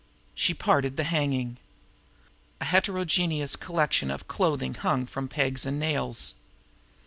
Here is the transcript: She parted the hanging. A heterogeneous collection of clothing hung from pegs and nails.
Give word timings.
She 0.33 0.55
parted 0.55 0.97
the 0.97 1.03
hanging. 1.03 1.57
A 2.59 2.65
heterogeneous 2.65 3.55
collection 3.55 4.09
of 4.09 4.27
clothing 4.27 4.73
hung 4.73 5.05
from 5.05 5.27
pegs 5.27 5.63
and 5.63 5.79
nails. 5.79 6.33